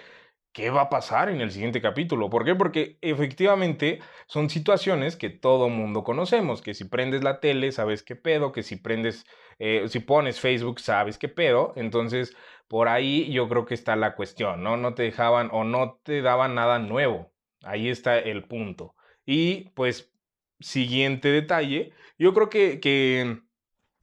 qué 0.59 0.71
va 0.71 0.83
a 0.83 0.91
pasar 0.91 1.29
en 1.29 1.41
el 1.41 1.53
siguiente 1.53 1.81
capítulo. 1.81 2.31
¿Por 2.31 2.45
qué? 2.45 2.57
Porque 2.57 2.99
efectivamente 3.01 4.01
son 4.27 4.51
situaciones 4.51 5.15
que 5.15 5.31
todo 5.31 5.69
mundo 5.69 6.03
conocemos, 6.03 6.63
que 6.63 6.75
si 6.75 6.85
prendes 6.85 7.23
la 7.23 7.39
tele 7.39 7.71
sabes 7.71 8.03
qué 8.03 8.17
pedo, 8.17 8.51
que 8.51 8.65
si 8.65 8.75
prendes, 8.75 9.25
eh, 9.61 9.85
si 9.87 10.01
pones 10.01 10.41
Facebook 10.41 10.81
sabes 10.81 11.17
qué 11.17 11.29
pedo. 11.29 11.75
Entonces, 11.77 12.37
por 12.67 12.89
ahí 12.89 13.31
yo 13.31 13.49
creo 13.49 13.67
que 13.67 13.75
está 13.75 13.95
la 13.95 14.17
cuestión, 14.17 14.65
¿no? 14.65 14.77
No 14.77 14.95
te 14.95 15.05
dejaban 15.05 15.49
o 15.53 15.63
no 15.63 16.01
te 16.03 16.23
daban 16.23 16.57
nada 16.57 16.81
nuevo. 16.81 17.31
Ahí 17.63 17.89
está 17.89 18.19
el 18.19 18.43
punto. 18.43 18.97
Y 19.25 19.71
pues, 19.77 20.13
siguiente 20.59 21.29
detalle, 21.29 21.93
yo 22.19 22.35
creo 22.35 22.51
que, 22.51 22.81
que 22.81 23.43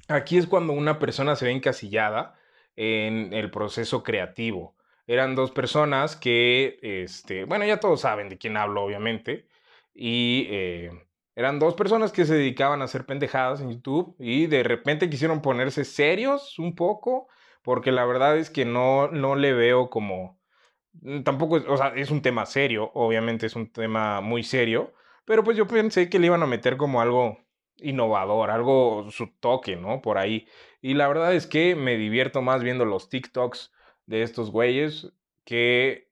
aquí 0.07 0.37
es 0.37 0.47
cuando 0.47 0.71
una 0.71 0.99
persona 0.99 1.35
se 1.35 1.47
ve 1.47 1.51
encasillada 1.51 2.39
en 2.77 3.33
el 3.33 3.51
proceso 3.51 4.03
creativo 4.03 4.74
eran 5.07 5.35
dos 5.35 5.51
personas 5.51 6.15
que, 6.15 6.79
este, 6.81 7.45
bueno, 7.45 7.65
ya 7.65 7.79
todos 7.79 8.01
saben 8.01 8.29
de 8.29 8.37
quién 8.37 8.57
hablo, 8.57 8.83
obviamente. 8.83 9.47
Y 9.93 10.47
eh, 10.49 10.91
eran 11.35 11.59
dos 11.59 11.75
personas 11.75 12.11
que 12.11 12.25
se 12.25 12.35
dedicaban 12.35 12.81
a 12.81 12.85
hacer 12.85 13.05
pendejadas 13.05 13.61
en 13.61 13.71
YouTube 13.71 14.15
y 14.19 14.47
de 14.47 14.63
repente 14.63 15.09
quisieron 15.09 15.41
ponerse 15.41 15.85
serios 15.85 16.57
un 16.59 16.75
poco, 16.75 17.27
porque 17.61 17.91
la 17.91 18.05
verdad 18.05 18.37
es 18.37 18.49
que 18.49 18.65
no, 18.65 19.09
no 19.09 19.35
le 19.35 19.53
veo 19.53 19.89
como... 19.89 20.39
Mm, 21.01 21.23
tampoco, 21.23 21.55
o 21.67 21.77
sea, 21.77 21.89
es 21.95 22.11
un 22.11 22.21
tema 22.21 22.45
serio, 22.45 22.91
obviamente 22.93 23.45
es 23.47 23.55
un 23.55 23.71
tema 23.71 24.21
muy 24.21 24.43
serio, 24.43 24.93
pero 25.25 25.43
pues 25.43 25.57
yo 25.57 25.67
pensé 25.67 26.09
que 26.09 26.19
le 26.19 26.27
iban 26.27 26.43
a 26.43 26.47
meter 26.47 26.77
como 26.77 27.01
algo 27.01 27.37
innovador, 27.77 28.51
algo 28.51 29.09
su 29.11 29.27
toque, 29.39 29.75
¿no? 29.75 30.01
Por 30.01 30.17
ahí. 30.17 30.47
Y 30.81 30.93
la 30.93 31.07
verdad 31.07 31.33
es 31.35 31.47
que 31.47 31.75
me 31.75 31.97
divierto 31.97 32.41
más 32.41 32.63
viendo 32.63 32.85
los 32.85 33.09
TikToks 33.09 33.73
de 34.05 34.23
estos 34.23 34.51
güeyes 34.51 35.11
que 35.43 36.09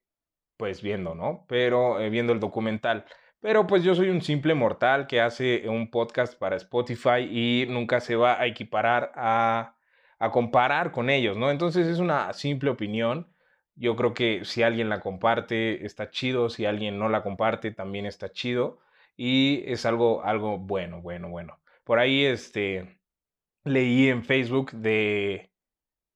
pues 0.58 0.82
viendo, 0.82 1.16
¿no? 1.16 1.46
Pero 1.48 2.00
eh, 2.00 2.10
viendo 2.10 2.34
el 2.34 2.40
documental. 2.40 3.06
Pero 3.42 3.68
pues 3.68 3.84
yo 3.84 3.96
soy 3.96 4.10
un 4.10 4.22
simple 4.22 4.54
mortal 4.54 5.08
que 5.08 5.20
hace 5.20 5.68
un 5.68 5.90
podcast 5.92 6.38
para 6.40 6.56
Spotify 6.56 7.28
y 7.30 7.66
nunca 7.68 8.00
se 8.00 8.16
va 8.16 8.40
a 8.40 8.46
equiparar 8.48 9.12
a, 9.16 9.76
a 10.20 10.32
comparar 10.32 10.92
con 10.92 11.10
ellos, 11.10 11.36
¿no? 11.38 11.52
Entonces 11.52 11.88
es 11.88 12.00
una 12.00 12.32
simple 12.34 12.70
opinión. 12.70 13.28
Yo 13.76 13.96
creo 13.96 14.14
que 14.14 14.46
si 14.46 14.64
alguien 14.64 14.90
la 14.90 15.02
comparte 15.02 15.86
está 15.86 16.10
chido, 16.12 16.50
si 16.50 16.66
alguien 16.66 17.00
no 17.00 17.10
la 17.10 17.24
comparte 17.24 17.72
también 17.72 18.06
está 18.06 18.32
chido 18.32 18.80
y 19.18 19.64
es 19.68 19.86
algo, 19.86 20.24
algo 20.24 20.58
bueno, 20.60 21.02
bueno, 21.02 21.30
bueno. 21.30 21.60
Por 21.84 22.00
ahí 22.00 22.24
este, 22.26 23.00
leí 23.66 24.08
en 24.10 24.24
Facebook 24.24 24.72
de, 24.72 25.52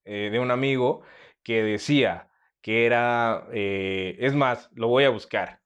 eh, 0.05 0.29
de 0.31 0.39
un 0.39 0.51
amigo 0.51 1.03
que 1.47 1.63
decía 1.63 2.27
que 2.61 2.85
era, 2.85 3.47
eh, 3.53 4.17
es 4.19 4.35
más, 4.35 4.69
lo 4.75 4.89
voy 4.89 5.05
a 5.05 5.09
buscar, 5.09 5.61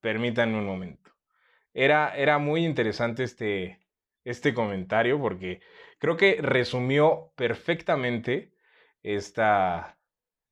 permítanme 0.00 0.56
un 0.56 0.64
momento. 0.64 1.10
Era, 1.72 2.16
era 2.16 2.38
muy 2.38 2.64
interesante 2.64 3.24
este, 3.24 3.80
este 4.22 4.54
comentario 4.54 5.20
porque 5.20 5.60
creo 5.98 6.16
que 6.16 6.38
resumió 6.40 7.32
perfectamente 7.34 8.54
esta, 9.02 9.98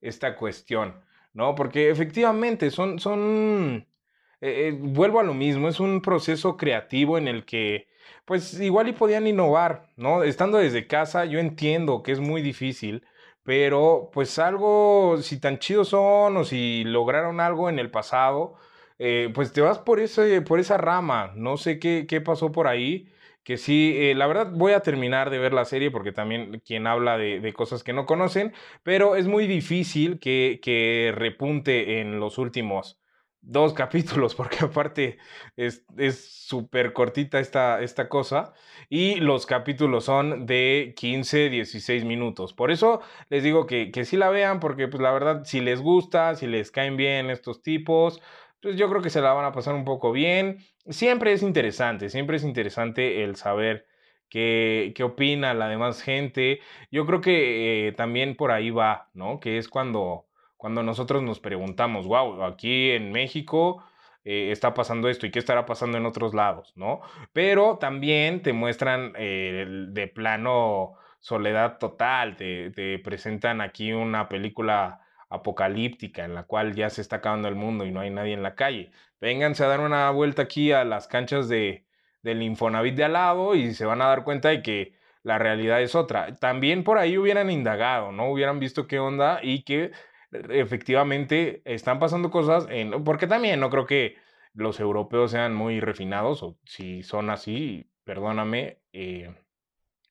esta 0.00 0.34
cuestión, 0.34 1.00
¿no? 1.32 1.54
Porque 1.54 1.88
efectivamente 1.88 2.72
son, 2.72 2.98
son 2.98 3.86
eh, 4.40 4.66
eh, 4.66 4.76
vuelvo 4.76 5.20
a 5.20 5.22
lo 5.22 5.32
mismo, 5.32 5.68
es 5.68 5.78
un 5.78 6.02
proceso 6.02 6.56
creativo 6.56 7.18
en 7.18 7.28
el 7.28 7.44
que, 7.44 7.86
pues 8.24 8.58
igual 8.58 8.88
y 8.88 8.92
podían 8.94 9.28
innovar, 9.28 9.92
¿no? 9.94 10.24
Estando 10.24 10.58
desde 10.58 10.88
casa, 10.88 11.24
yo 11.24 11.38
entiendo 11.38 12.02
que 12.02 12.10
es 12.10 12.18
muy 12.18 12.42
difícil 12.42 13.04
pero 13.44 14.10
pues 14.12 14.38
algo, 14.38 15.16
si 15.22 15.40
tan 15.40 15.58
chidos 15.58 15.88
son 15.88 16.36
o 16.36 16.44
si 16.44 16.84
lograron 16.84 17.40
algo 17.40 17.68
en 17.68 17.78
el 17.78 17.90
pasado, 17.90 18.54
eh, 18.98 19.30
pues 19.34 19.52
te 19.52 19.60
vas 19.60 19.78
por, 19.78 20.00
ese, 20.00 20.42
por 20.42 20.60
esa 20.60 20.76
rama. 20.78 21.32
No 21.34 21.56
sé 21.56 21.78
qué, 21.78 22.06
qué 22.08 22.20
pasó 22.20 22.52
por 22.52 22.66
ahí. 22.68 23.08
Que 23.42 23.56
sí, 23.56 23.94
eh, 23.96 24.14
la 24.14 24.28
verdad 24.28 24.52
voy 24.52 24.72
a 24.72 24.80
terminar 24.80 25.28
de 25.30 25.38
ver 25.38 25.52
la 25.52 25.64
serie 25.64 25.90
porque 25.90 26.12
también 26.12 26.60
quien 26.64 26.86
habla 26.86 27.18
de, 27.18 27.40
de 27.40 27.52
cosas 27.52 27.82
que 27.82 27.92
no 27.92 28.06
conocen, 28.06 28.52
pero 28.84 29.16
es 29.16 29.26
muy 29.26 29.48
difícil 29.48 30.20
que, 30.20 30.60
que 30.62 31.12
repunte 31.16 32.00
en 32.00 32.20
los 32.20 32.38
últimos 32.38 33.01
dos 33.42 33.74
capítulos, 33.74 34.34
porque 34.34 34.58
aparte 34.64 35.18
es 35.56 35.84
súper 36.24 36.92
cortita 36.92 37.40
esta, 37.40 37.82
esta 37.82 38.08
cosa. 38.08 38.54
Y 38.88 39.16
los 39.16 39.46
capítulos 39.46 40.04
son 40.04 40.46
de 40.46 40.94
15, 40.96 41.50
16 41.50 42.04
minutos. 42.04 42.54
Por 42.54 42.70
eso 42.70 43.00
les 43.28 43.42
digo 43.42 43.66
que, 43.66 43.90
que 43.90 44.04
sí 44.04 44.16
la 44.16 44.30
vean, 44.30 44.60
porque 44.60 44.88
pues 44.88 45.02
la 45.02 45.12
verdad, 45.12 45.42
si 45.44 45.60
les 45.60 45.80
gusta, 45.80 46.34
si 46.34 46.46
les 46.46 46.70
caen 46.70 46.96
bien 46.96 47.30
estos 47.30 47.62
tipos, 47.62 48.20
pues 48.60 48.76
yo 48.76 48.88
creo 48.88 49.02
que 49.02 49.10
se 49.10 49.20
la 49.20 49.32
van 49.32 49.44
a 49.44 49.52
pasar 49.52 49.74
un 49.74 49.84
poco 49.84 50.12
bien. 50.12 50.58
Siempre 50.88 51.32
es 51.32 51.42
interesante, 51.42 52.08
siempre 52.10 52.36
es 52.36 52.44
interesante 52.44 53.24
el 53.24 53.36
saber 53.36 53.86
qué, 54.28 54.92
qué 54.94 55.04
opina 55.04 55.54
la 55.54 55.68
demás 55.68 56.02
gente. 56.02 56.60
Yo 56.90 57.06
creo 57.06 57.20
que 57.20 57.88
eh, 57.88 57.92
también 57.92 58.36
por 58.36 58.50
ahí 58.52 58.70
va, 58.70 59.10
¿no? 59.14 59.40
Que 59.40 59.58
es 59.58 59.68
cuando 59.68 60.26
cuando 60.62 60.84
nosotros 60.84 61.24
nos 61.24 61.40
preguntamos, 61.40 62.06
wow, 62.06 62.44
aquí 62.44 62.92
en 62.92 63.10
México 63.10 63.82
eh, 64.24 64.52
está 64.52 64.74
pasando 64.74 65.08
esto 65.08 65.26
y 65.26 65.32
qué 65.32 65.40
estará 65.40 65.66
pasando 65.66 65.98
en 65.98 66.06
otros 66.06 66.34
lados, 66.34 66.72
¿no? 66.76 67.00
Pero 67.32 67.78
también 67.78 68.42
te 68.42 68.52
muestran 68.52 69.12
eh, 69.16 69.66
de 69.88 70.06
plano 70.06 70.94
soledad 71.18 71.78
total, 71.78 72.36
te, 72.36 73.00
presentan 73.00 73.60
aquí 73.60 73.92
una 73.92 74.28
película 74.28 75.00
apocalíptica 75.30 76.24
en 76.24 76.34
la 76.36 76.44
cual 76.44 76.76
ya 76.76 76.90
se 76.90 77.00
está 77.00 77.16
acabando 77.16 77.48
el 77.48 77.56
mundo 77.56 77.84
y 77.84 77.90
no 77.90 77.98
hay 77.98 78.10
nadie 78.10 78.34
en 78.34 78.44
la 78.44 78.54
calle. 78.54 78.92
Vénganse 79.20 79.64
a 79.64 79.66
dar 79.66 79.80
una 79.80 80.08
vuelta 80.10 80.42
aquí 80.42 80.70
a 80.70 80.84
las 80.84 81.08
canchas 81.08 81.48
de, 81.48 81.86
del 82.22 82.40
Infonavit 82.40 82.94
de 82.94 83.02
al 83.02 83.14
lado 83.14 83.56
y 83.56 83.74
se 83.74 83.84
van 83.84 84.00
a 84.00 84.06
dar 84.06 84.22
cuenta 84.22 84.50
de 84.50 84.62
que 84.62 84.94
la 85.24 85.40
realidad 85.40 85.82
es 85.82 85.96
otra. 85.96 86.36
También 86.36 86.84
por 86.84 86.98
ahí 86.98 87.18
hubieran 87.18 87.50
indagado, 87.50 88.12
¿no? 88.12 88.30
Hubieran 88.30 88.60
visto 88.60 88.86
qué 88.86 89.00
onda 89.00 89.40
y 89.42 89.64
que 89.64 89.90
efectivamente 90.32 91.62
están 91.64 91.98
pasando 91.98 92.30
cosas, 92.30 92.66
en, 92.70 93.04
porque 93.04 93.26
también 93.26 93.60
no 93.60 93.70
creo 93.70 93.86
que 93.86 94.16
los 94.54 94.80
europeos 94.80 95.30
sean 95.30 95.54
muy 95.54 95.80
refinados, 95.80 96.42
o 96.42 96.58
si 96.64 97.02
son 97.02 97.30
así, 97.30 97.90
perdóname, 98.04 98.80
eh, 98.92 99.34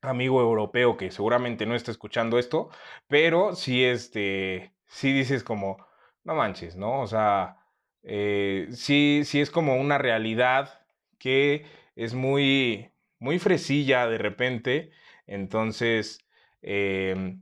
amigo 0.01 0.41
europeo 0.41 0.97
que 0.97 1.11
seguramente 1.11 1.65
no 1.65 1.75
está 1.75 1.91
escuchando 1.91 2.39
esto, 2.39 2.69
pero 3.07 3.55
si 3.55 3.83
este, 3.83 4.73
si 4.87 5.13
dices 5.13 5.43
como, 5.43 5.77
no 6.23 6.35
manches, 6.35 6.75
¿no? 6.75 7.01
O 7.01 7.07
sea, 7.07 7.57
eh, 8.03 8.67
sí, 8.71 9.21
sí 9.25 9.41
es 9.41 9.51
como 9.51 9.75
una 9.75 9.97
realidad 9.97 10.85
que 11.19 11.65
es 11.95 12.13
muy, 12.13 12.91
muy 13.19 13.39
fresilla 13.39 14.07
de 14.07 14.17
repente, 14.17 14.91
entonces, 15.27 16.19
eh, 16.61 17.37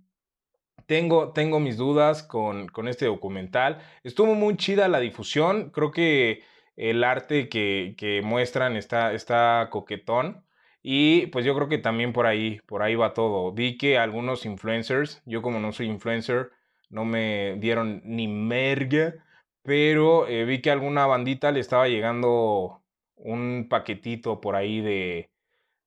tengo, 0.90 1.34
tengo 1.34 1.60
mis 1.60 1.78
dudas 1.78 2.24
con, 2.24 2.68
con, 2.68 2.88
este 2.88 3.06
documental. 3.06 3.80
Estuvo 4.04 4.34
muy 4.34 4.58
chida 4.58 4.88
la 4.88 5.00
difusión. 5.00 5.70
Creo 5.70 5.92
que 5.92 6.42
el 6.78 7.04
arte 7.04 7.48
que, 7.48 7.94
que, 7.96 8.24
muestran 8.24 8.76
está, 8.76 9.14
está 9.14 9.70
coquetón. 9.72 10.44
Y 10.82 11.28
pues 11.28 11.46
yo 11.46 11.54
creo 11.56 11.70
que 11.70 11.78
también 11.78 12.12
por 12.12 12.26
ahí, 12.26 12.60
por 12.66 12.82
ahí 12.82 12.96
va 12.96 13.14
todo. 13.14 13.52
Vi 13.54 13.78
que 13.78 14.00
algunos 14.00 14.46
influencers, 14.48 15.22
yo 15.26 15.44
como 15.44 15.60
no 15.60 15.72
soy 15.74 15.88
influencer, 15.88 16.52
no 16.90 17.06
me 17.06 17.58
dieron 17.60 18.02
ni 18.04 18.28
merga, 18.28 19.14
pero 19.62 20.28
eh, 20.28 20.46
vi 20.46 20.60
que 20.62 20.72
alguna 20.72 21.06
bandita 21.06 21.52
le 21.52 21.60
estaba 21.60 21.88
llegando 21.88 22.82
un 23.16 23.68
paquetito 23.70 24.42
por 24.42 24.56
ahí 24.56 24.82
de, 24.82 25.30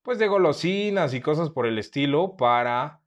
pues 0.03 0.19
de 0.21 0.29
golosinas 0.29 1.15
y 1.15 1.21
cosas 1.21 1.51
por 1.51 1.67
el 1.67 1.79
estilo 1.79 2.37
para 2.37 3.02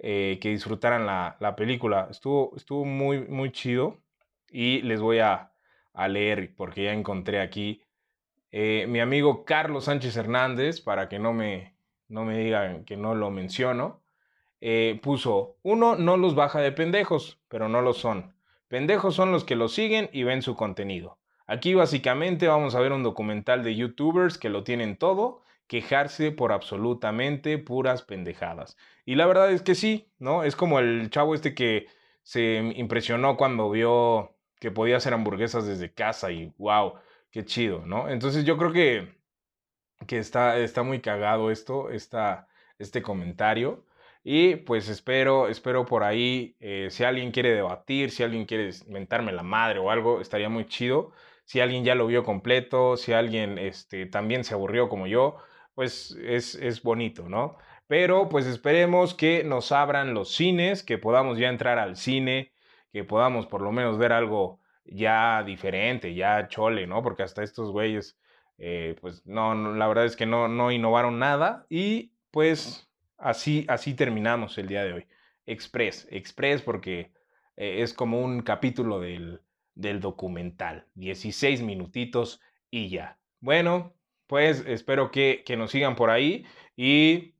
eh, 0.00 0.38
que 0.40 0.50
disfrutaran 0.50 1.06
la, 1.06 1.36
la, 1.40 1.56
película. 1.56 2.08
Estuvo, 2.10 2.52
estuvo 2.56 2.84
muy, 2.84 3.20
muy 3.26 3.52
chido 3.52 3.98
y 4.50 4.82
les 4.82 5.00
voy 5.00 5.18
a, 5.18 5.52
a 5.92 6.08
leer 6.08 6.54
porque 6.56 6.84
ya 6.84 6.92
encontré 6.92 7.40
aquí 7.40 7.82
eh, 8.50 8.86
mi 8.88 9.00
amigo 9.00 9.44
Carlos 9.44 9.84
Sánchez 9.84 10.16
Hernández, 10.16 10.80
para 10.80 11.08
que 11.08 11.18
no 11.18 11.32
me, 11.32 11.74
no 12.08 12.24
me 12.24 12.38
digan 12.38 12.84
que 12.84 12.96
no 12.96 13.14
lo 13.14 13.30
menciono, 13.30 14.00
eh, 14.60 14.98
puso, 15.02 15.56
uno 15.62 15.96
no 15.96 16.16
los 16.16 16.34
baja 16.34 16.60
de 16.60 16.72
pendejos, 16.72 17.40
pero 17.48 17.68
no 17.68 17.82
lo 17.82 17.92
son. 17.92 18.34
Pendejos 18.68 19.14
son 19.14 19.32
los 19.32 19.44
que 19.44 19.56
lo 19.56 19.68
siguen 19.68 20.08
y 20.12 20.22
ven 20.24 20.42
su 20.42 20.56
contenido. 20.56 21.18
Aquí 21.46 21.74
básicamente 21.74 22.48
vamos 22.48 22.74
a 22.74 22.80
ver 22.80 22.92
un 22.92 23.02
documental 23.02 23.62
de 23.62 23.76
youtubers 23.76 24.38
que 24.38 24.50
lo 24.50 24.64
tienen 24.64 24.96
todo, 24.96 25.42
quejarse 25.68 26.32
por 26.32 26.52
absolutamente 26.52 27.58
puras 27.58 28.02
pendejadas. 28.02 28.76
Y 29.04 29.14
la 29.14 29.26
verdad 29.26 29.52
es 29.52 29.62
que 29.62 29.74
sí, 29.74 30.10
¿no? 30.18 30.42
Es 30.44 30.56
como 30.56 30.80
el 30.80 31.10
chavo 31.10 31.34
este 31.34 31.54
que 31.54 31.86
se 32.22 32.56
impresionó 32.76 33.36
cuando 33.36 33.70
vio 33.70 34.36
que 34.60 34.70
podía 34.70 34.96
hacer 34.96 35.14
hamburguesas 35.14 35.66
desde 35.66 35.92
casa 35.92 36.30
y 36.32 36.52
wow, 36.58 36.94
qué 37.30 37.44
chido, 37.44 37.86
¿no? 37.86 38.08
Entonces 38.08 38.44
yo 38.44 38.56
creo 38.58 38.72
que, 38.72 39.14
que 40.06 40.18
está, 40.18 40.58
está 40.58 40.82
muy 40.82 41.00
cagado 41.00 41.50
esto, 41.50 41.90
esta, 41.90 42.48
este 42.78 43.02
comentario. 43.02 43.84
Y 44.24 44.56
pues 44.56 44.88
espero, 44.88 45.48
espero 45.48 45.86
por 45.86 46.02
ahí, 46.04 46.56
eh, 46.60 46.88
si 46.90 47.04
alguien 47.04 47.30
quiere 47.30 47.54
debatir, 47.54 48.10
si 48.10 48.22
alguien 48.22 48.46
quiere 48.46 48.70
mentarme 48.88 49.32
la 49.32 49.42
madre 49.42 49.78
o 49.78 49.90
algo, 49.90 50.20
estaría 50.20 50.48
muy 50.48 50.66
chido. 50.66 51.12
Si 51.44 51.60
alguien 51.60 51.84
ya 51.84 51.94
lo 51.94 52.06
vio 52.06 52.24
completo, 52.24 52.96
si 52.96 53.12
alguien 53.12 53.58
este, 53.58 54.06
también 54.06 54.44
se 54.44 54.54
aburrió 54.54 54.88
como 54.90 55.06
yo, 55.06 55.38
pues 55.78 56.18
es, 56.20 56.56
es 56.56 56.82
bonito, 56.82 57.28
¿no? 57.28 57.56
Pero 57.86 58.28
pues 58.28 58.46
esperemos 58.46 59.14
que 59.14 59.44
nos 59.44 59.70
abran 59.70 60.12
los 60.12 60.34
cines, 60.34 60.82
que 60.82 60.98
podamos 60.98 61.38
ya 61.38 61.50
entrar 61.50 61.78
al 61.78 61.94
cine, 61.96 62.52
que 62.92 63.04
podamos 63.04 63.46
por 63.46 63.62
lo 63.62 63.70
menos 63.70 63.96
ver 63.96 64.12
algo 64.12 64.58
ya 64.84 65.44
diferente, 65.44 66.16
ya 66.16 66.48
chole, 66.48 66.88
¿no? 66.88 67.00
Porque 67.04 67.22
hasta 67.22 67.44
estos 67.44 67.70
güeyes, 67.70 68.18
eh, 68.58 68.96
pues 69.00 69.24
no, 69.24 69.54
la 69.76 69.86
verdad 69.86 70.06
es 70.06 70.16
que 70.16 70.26
no, 70.26 70.48
no 70.48 70.72
innovaron 70.72 71.20
nada 71.20 71.64
y 71.68 72.10
pues 72.32 72.90
así, 73.16 73.64
así 73.68 73.94
terminamos 73.94 74.58
el 74.58 74.66
día 74.66 74.82
de 74.82 74.94
hoy. 74.94 75.06
Express, 75.46 76.08
Express 76.10 76.60
porque 76.60 77.12
eh, 77.56 77.82
es 77.82 77.94
como 77.94 78.20
un 78.20 78.40
capítulo 78.40 78.98
del, 78.98 79.42
del 79.76 80.00
documental, 80.00 80.88
16 80.94 81.62
minutitos 81.62 82.40
y 82.68 82.88
ya. 82.88 83.20
Bueno, 83.38 83.94
pues 84.28 84.64
espero 84.66 85.10
que, 85.10 85.42
que 85.44 85.56
nos 85.56 85.72
sigan 85.72 85.96
por 85.96 86.10
ahí 86.10 86.46
y 86.76 87.34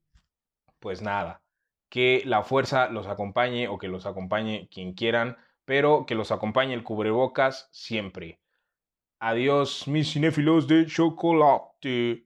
pues 0.81 1.03
nada, 1.03 1.43
que 1.89 2.23
la 2.27 2.43
fuerza 2.43 2.89
los 2.89 3.07
acompañe 3.07 3.69
o 3.69 3.79
que 3.79 3.87
los 3.87 4.07
acompañe 4.07 4.69
quien 4.73 4.95
quieran 4.95 5.37
pero 5.69 6.07
que 6.07 6.15
los 6.15 6.33
acompañe 6.33 6.73
el 6.73 6.83
cubrebocas 6.83 7.69
siempre. 7.73 8.41
Adiós, 9.21 9.87
mis 9.87 10.11
cinéfilos 10.11 10.67
de 10.67 10.87
chocolate. 10.87 12.25